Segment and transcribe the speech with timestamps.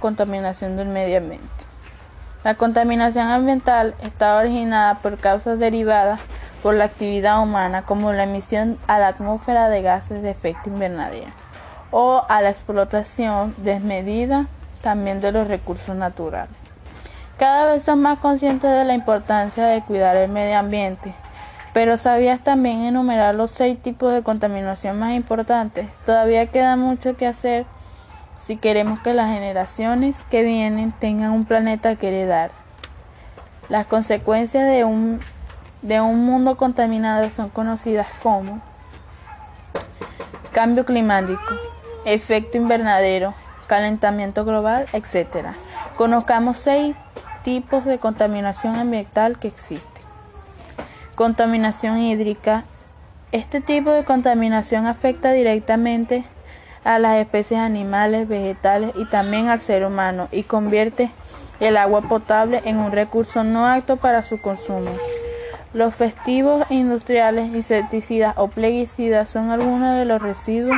[0.00, 1.46] contaminación del medio ambiente.
[2.42, 6.20] La contaminación ambiental está originada por causas derivadas
[6.62, 11.30] por la actividad humana como la emisión a la atmósfera de gases de efecto invernadero
[11.90, 14.46] o a la explotación desmedida
[14.80, 16.54] también de los recursos naturales.
[17.38, 21.14] Cada vez son más conscientes de la importancia de cuidar el medio ambiente,
[21.72, 25.88] pero ¿sabías también enumerar los seis tipos de contaminación más importantes?
[26.04, 27.64] Todavía queda mucho que hacer
[28.44, 32.50] si queremos que las generaciones que vienen tengan un planeta que heredar.
[33.68, 35.20] Las consecuencias de un,
[35.82, 38.60] de un mundo contaminado son conocidas como
[40.52, 41.40] cambio climático,
[42.04, 43.34] efecto invernadero,
[43.68, 45.48] calentamiento global, etc.
[45.96, 46.96] Conozcamos seis
[47.44, 50.02] tipos de contaminación ambiental que existen.
[51.14, 52.64] Contaminación hídrica.
[53.30, 56.39] Este tipo de contaminación afecta directamente a
[56.84, 61.10] las especies animales, vegetales y también al ser humano y convierte
[61.60, 64.90] el agua potable en un recurso no apto para su consumo.
[65.72, 70.76] Los festivos industriales, insecticidas o plaguicidas son algunos de los residuos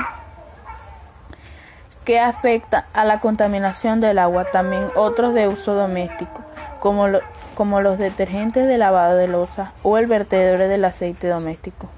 [2.04, 6.42] que afectan a la contaminación del agua, también otros de uso doméstico,
[6.80, 7.06] como,
[7.54, 11.88] como los detergentes de lavado de losa o el vertedero del aceite doméstico.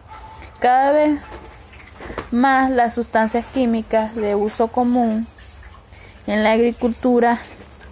[0.61, 1.21] Cada vez
[2.35, 5.27] más las sustancias químicas de uso común
[6.27, 7.39] en la agricultura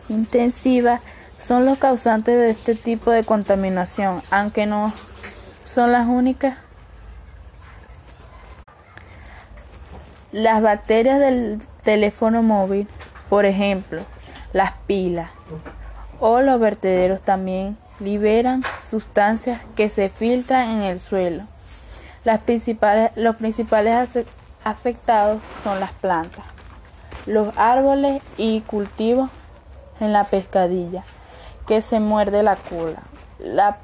[0.08, 1.00] intensiva
[1.38, 4.92] son los causantes de este tipo de contaminación, aunque no
[5.64, 6.56] son las únicas.
[10.32, 12.88] Las bacterias del teléfono móvil,
[13.28, 14.02] por ejemplo,
[14.52, 15.30] las pilas
[16.20, 21.44] o los vertederos también liberan sustancias que se filtran en el suelo
[22.24, 24.26] las principales, los principales
[24.64, 26.44] afectados son las plantas,
[27.26, 29.30] los árboles y cultivos
[30.00, 31.04] en la pescadilla,
[31.66, 33.02] que se muerde la cola.
[33.38, 33.78] La,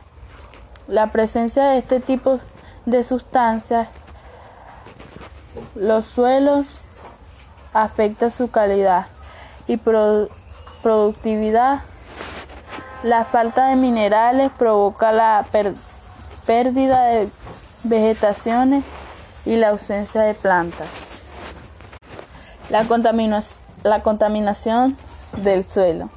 [0.87, 2.41] la presencia de este tipo
[2.87, 3.89] de sustancias,
[5.75, 6.67] los suelos
[7.73, 9.07] afecta su calidad
[9.67, 9.79] y
[10.83, 11.81] productividad.
[13.03, 15.47] La falta de minerales provoca la
[16.47, 17.29] pérdida de
[17.85, 18.85] vegetaciones
[19.45, 21.09] y la ausencia de plantas.
[22.71, 22.85] La,
[24.03, 24.97] contaminación
[25.39, 26.11] del suelo.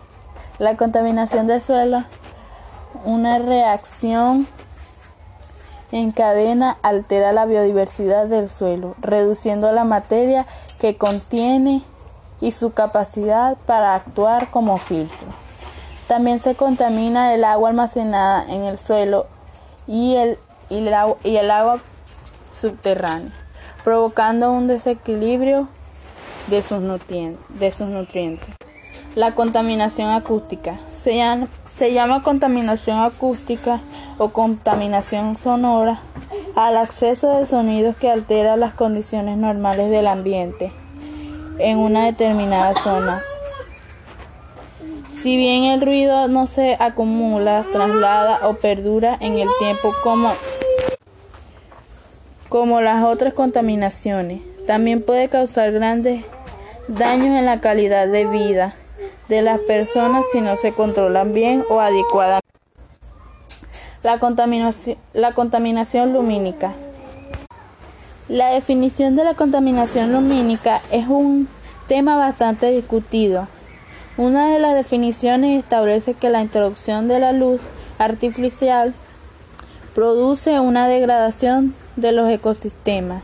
[0.60, 2.04] La contaminación del suelo,
[3.06, 4.48] una reacción
[5.92, 10.46] en cadena altera la biodiversidad del suelo, reduciendo la materia
[10.80, 11.84] que contiene
[12.42, 15.28] y su capacidad para actuar como filtro.
[16.08, 19.28] También se contamina el agua almacenada en el suelo
[19.88, 20.38] y el
[20.72, 20.78] y
[21.36, 21.80] el, agua,
[22.54, 23.34] subterránea,
[23.84, 25.68] provocando un desequilibrio
[26.48, 28.56] de sus, nutrientes.
[29.16, 33.82] La contaminación acústica se llama, se llama contaminación acústica
[34.18, 36.00] o contaminación sonora
[36.56, 40.72] al acceso de sonidos que alteran las condiciones normales del ambiente
[41.60, 43.22] en una determinada zona.
[45.12, 50.32] Si bien el ruido no se acumula, traslada o perdura en el tiempo como
[52.52, 54.42] como las otras contaminaciones.
[54.68, 56.26] También puede causar grandes
[56.90, 58.76] daños en la calidad de vida
[59.30, 62.46] de las personas si no se controlan bien o adecuadamente.
[64.04, 66.74] La contaminación, lumínica.
[68.28, 71.48] La definición de la contaminación lumínica es un
[71.88, 73.48] tema bastante discutido.
[74.18, 77.62] Una de las definiciones establece que la introducción de la luz
[77.98, 78.94] artificial
[79.96, 83.24] produce una degradación de los ecosistemas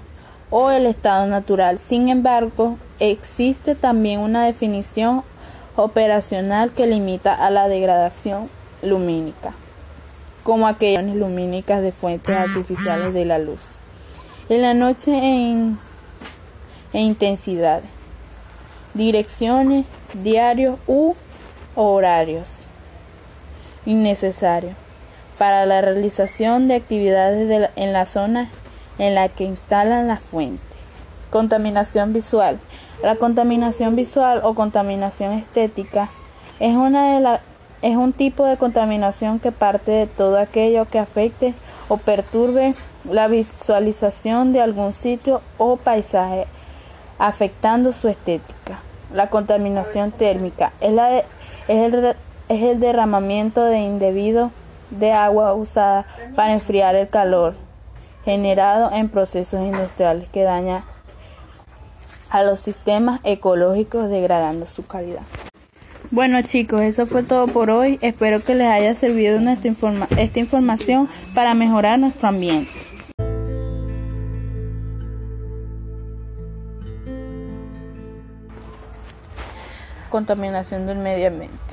[0.50, 1.80] o el estado natural.
[1.80, 5.24] Sin embargo, existe también una definición
[5.76, 8.50] operacional que limita a la degradación
[8.82, 9.54] lumínica,
[10.44, 13.60] como aquellas lumínicas de fuentes artificiales de la luz.
[14.50, 15.78] En la noche en,
[16.94, 17.82] en intensidad,
[18.94, 21.16] direcciones, diarios u
[21.76, 22.50] horarios
[23.86, 24.74] innecesarios
[25.38, 28.50] para la realización de actividades en la zona
[28.98, 30.62] en la que instalan la fuente.
[31.30, 32.60] Contaminación visual.
[33.04, 36.10] La contaminación visual o contaminación estética
[36.60, 37.42] es, una de la,
[37.82, 41.54] es un tipo de contaminación que parte de todo aquello que afecte
[41.90, 42.74] o perturbe
[43.10, 46.48] la visualización de algún sitio o paisaje,
[47.20, 48.80] afectando su estética.
[49.14, 51.26] La contaminación térmica es, la es,
[51.68, 52.16] el,
[52.50, 54.52] es el derramamiento de indebido
[54.90, 56.06] de agua usada
[56.36, 57.56] para enfriar el calor
[58.26, 60.84] generado en procesos industriales que daña
[62.30, 65.22] a los sistemas ecológicos degradando su calidad.
[66.12, 68.00] Bueno chicos, eso fue todo por hoy.
[68.02, 69.72] Espero que les haya servido nuestra
[70.18, 72.72] esta información para mejorar nuestro ambiente.
[80.10, 81.67] Contaminación del medio ambiente.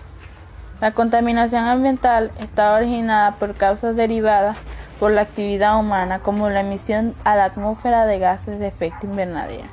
[0.81, 4.56] La contaminación ambiental está originada por causas derivadas
[4.99, 9.69] por la actividad humana como la emisión a la atmósfera de gases de efecto invernadero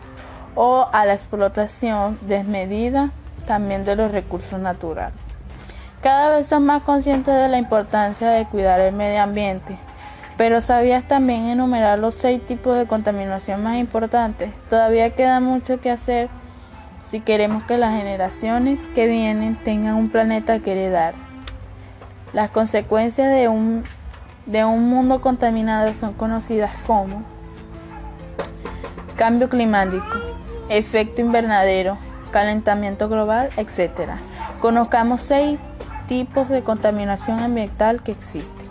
[0.56, 3.10] o a la explotación desmedida
[3.46, 5.14] también de los recursos naturales.
[6.02, 9.78] Cada vez son más conscientes de la importancia de cuidar el medio ambiente,
[10.38, 14.52] pero ¿sabías también enumerar los seis tipos de contaminación más importantes?
[14.70, 16.30] Todavía queda mucho que hacer
[17.12, 21.14] si queremos que las generaciones que vienen tengan un planeta que heredar.
[22.32, 23.84] Las consecuencias de un,
[24.46, 27.24] de un mundo contaminado son conocidas como
[29.18, 30.06] cambio climático,
[30.70, 31.98] efecto invernadero,
[32.32, 34.12] calentamiento global, etc.
[34.62, 35.60] Conozcamos seis
[36.08, 38.70] tipos de contaminación ambiental que existen.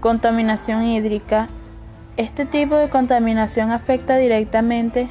[0.00, 1.48] Contaminación hídrica.
[2.18, 5.08] Este tipo de contaminación afecta directamente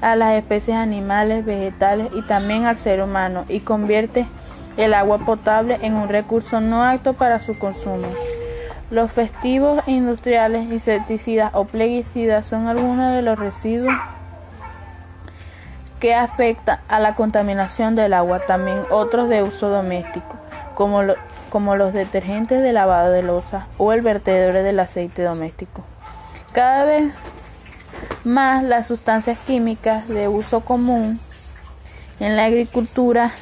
[0.00, 4.26] a las especies animales, vegetales y también al ser humano y convierte
[4.76, 8.08] el agua potable en un recurso no apto para su consumo.
[8.90, 13.92] Los festivos industriales, insecticidas o plaguicidas son algunos de los residuos
[16.00, 18.40] que afectan a la contaminación del agua.
[18.40, 20.36] También otros de uso doméstico,
[20.74, 21.00] como,
[21.48, 25.82] como los detergentes de lavado de losa o el vertedor del aceite doméstico.
[26.52, 27.14] Cada vez
[28.24, 31.20] más las sustancias químicas de uso común
[32.20, 33.32] en la agricultura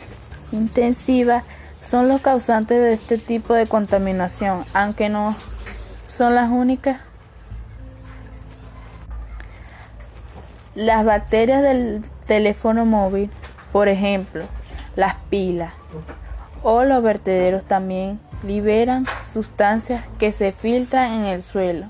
[0.50, 1.44] intensiva
[1.88, 5.36] son los causantes de este tipo de contaminación, aunque no
[6.08, 7.00] son las únicas.
[10.74, 13.30] Las bacterias del teléfono móvil,
[13.72, 14.44] por ejemplo,
[14.96, 15.74] las pilas
[16.62, 21.86] o los vertederos también liberan sustancias que se filtran en el suelo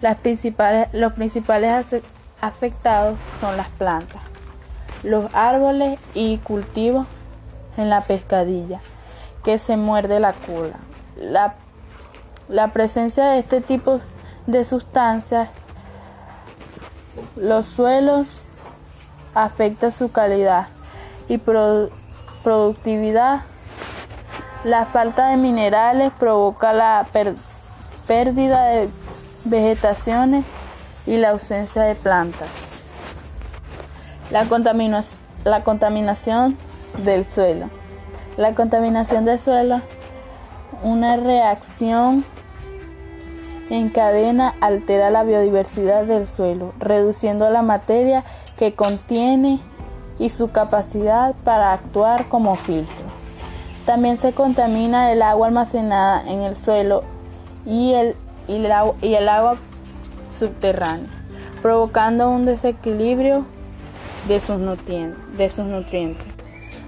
[0.00, 2.02] las principales, los principales
[2.40, 4.20] afectados son las plantas,
[5.02, 7.06] los árboles y cultivos
[7.76, 8.80] en la pescadilla,
[9.44, 10.76] que se muerde la cola.
[11.16, 11.54] La,
[12.48, 14.00] la presencia de este tipo
[14.46, 15.48] de sustancias,
[17.36, 18.26] los suelos
[19.34, 20.68] afecta su calidad
[21.28, 21.38] y
[22.42, 23.42] productividad.
[24.64, 27.06] La falta de minerales provoca la
[28.06, 28.88] pérdida de
[29.48, 30.44] vegetaciones
[31.06, 32.76] y la ausencia de plantas.
[34.30, 34.46] La,
[35.62, 36.56] contaminación
[37.04, 37.70] del suelo.
[38.36, 39.80] La contaminación del suelo,
[40.82, 42.24] una reacción
[43.70, 48.24] en cadena altera la biodiversidad del suelo, reduciendo la materia
[48.58, 49.60] que contiene
[50.18, 53.06] y su capacidad para actuar como filtro.
[53.84, 57.04] También se contamina el agua almacenada en el suelo
[57.64, 58.16] y el
[58.48, 59.56] y el, agua,
[60.32, 61.08] subterránea,
[61.62, 63.44] provocando un desequilibrio
[64.28, 66.26] de sus, nutrientes, de sus nutrientes.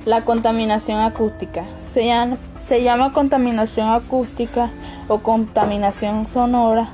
[0.05, 4.71] La contaminación acústica se llama, se llama contaminación acústica
[5.09, 6.91] o contaminación sonora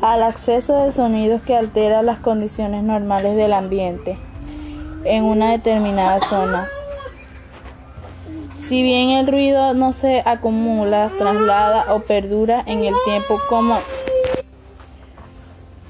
[0.00, 4.18] al acceso de sonidos que alteran las condiciones normales del ambiente
[5.04, 6.66] en una determinada zona.
[8.56, 13.76] Si bien el ruido no se acumula, traslada o perdura en el tiempo como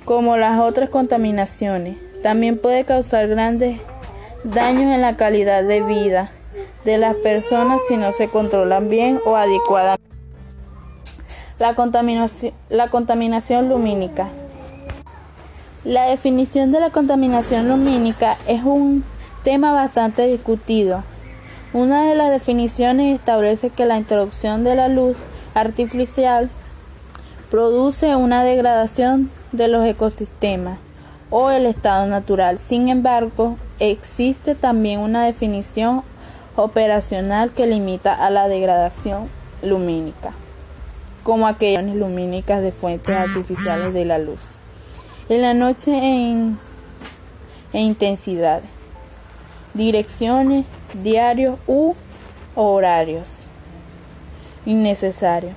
[0.05, 1.97] como las otras contaminaciones.
[2.23, 3.81] También puede causar grandes
[4.45, 6.31] daños en la calidad de vida
[6.85, 10.05] de las personas si no se controlan bien o adecuadamente.
[11.59, 14.29] La contaminación, lumínica.
[15.85, 19.05] La definición de la contaminación lumínica es un
[19.43, 21.05] tema bastante discutido.
[21.73, 25.17] Una de las definiciones establece que la introducción de la luz
[25.55, 26.51] artificial
[27.51, 30.79] produce una degradación de los ecosistemas
[31.31, 32.59] o el estado natural.
[32.59, 36.03] Sin embargo, existe también una definición
[36.57, 39.29] operacional que limita a la degradación
[39.63, 40.33] lumínica,
[41.23, 44.41] como aquellas lumínicas de fuentes artificiales de la luz.
[45.29, 46.59] En la noche en,
[47.73, 48.61] en intensidad,
[49.73, 50.67] direcciones,
[51.03, 51.95] diarios u
[52.55, 53.29] horarios
[54.67, 55.55] innecesarios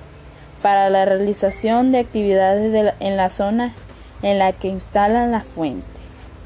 [0.62, 3.72] para la realización de actividades en la zona
[4.22, 5.86] en la que instalan la fuente.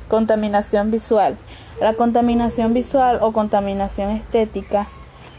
[0.09, 1.37] Contaminación visual.
[1.81, 4.87] La contaminación visual o contaminación estética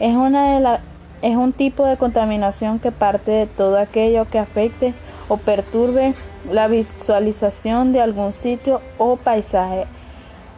[0.00, 0.78] es, una de
[1.22, 4.92] es un tipo de contaminación que parte de todo aquello que afecte
[5.28, 6.14] o perturbe
[6.50, 9.86] la visualización de algún sitio o paisaje,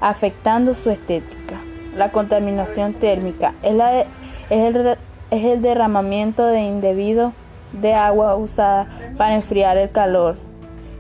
[0.01, 1.57] afectando su estética.
[1.97, 4.07] La contaminación térmica es la, es
[4.51, 4.99] el,
[5.31, 7.33] es el derramamiento de indebido
[7.73, 10.37] de agua usada para enfriar el calor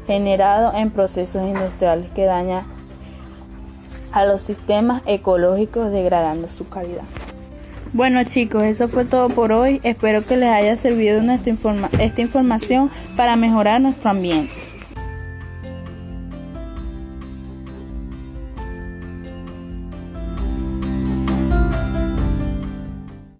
[0.06, 2.64] generado en procesos industriales que daña
[4.12, 7.04] a los sistemas ecológicos degradando su calidad.
[7.92, 9.80] Bueno chicos, eso fue todo por hoy.
[9.82, 14.65] Espero que les haya servido esta información para mejorar nuestro ambiente.